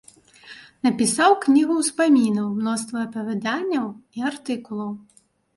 [0.87, 3.85] Напісаў кнігу ўспамінаў, мноства апавяданняў
[4.19, 4.91] і артыкулаў.